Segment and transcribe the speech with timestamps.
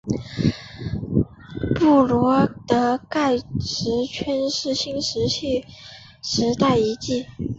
[1.75, 5.63] 布罗德盖石圈是新石器
[6.23, 7.27] 时代遗迹。